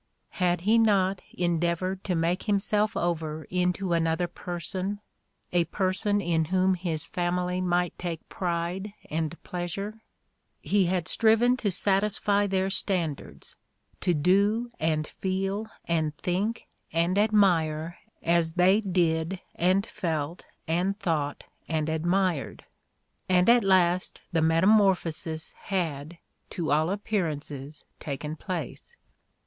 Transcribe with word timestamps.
Had 0.39 0.61
he 0.61 0.79
not 0.79 1.21
endeavored 1.31 2.03
to 2.05 2.15
make 2.15 2.45
himself 2.49 2.97
over 2.97 3.43
into 3.51 3.93
another 3.93 4.25
person, 4.27 4.99
a 5.53 5.65
person 5.65 6.19
in 6.19 6.45
whom 6.45 6.73
his 6.73 7.05
family 7.05 7.61
might 7.61 7.95
take 7.99 8.27
pride 8.27 8.93
and 9.11 9.37
pleasure? 9.43 10.01
He 10.59 10.85
had 10.85 11.07
striven 11.07 11.55
to 11.57 11.69
satisfy 11.69 12.47
their 12.47 12.71
standards, 12.71 13.55
to 13.99 14.15
do 14.15 14.71
and 14.79 15.05
feel 15.05 15.67
and 15.85 16.17
think 16.17 16.65
and 16.91 17.15
admire 17.19 17.99
as 18.23 18.53
they 18.53 18.79
did 18.81 19.39
and 19.53 19.85
felt 19.85 20.45
and 20.67 20.97
thought 20.97 21.43
and 21.67 21.89
admired; 21.89 22.65
and 23.29 23.47
at 23.47 23.63
last 23.63 24.19
the 24.31 24.41
metamor 24.41 24.95
phosis 24.95 25.53
had, 25.65 26.17
to 26.49 26.71
all 26.71 26.89
appearances, 26.89 27.85
taken 27.99 28.35
place. 28.35 28.97